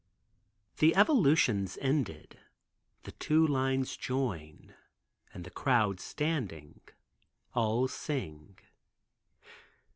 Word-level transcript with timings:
The 0.79 0.95
evolutions 0.95 1.77
ended, 1.79 2.39
the 3.03 3.11
two 3.11 3.45
lines 3.45 3.95
join, 3.95 4.73
and 5.31 5.43
the 5.43 5.51
crowd 5.51 5.99
standing, 5.99 6.81
all 7.53 7.87
sing. 7.87 8.57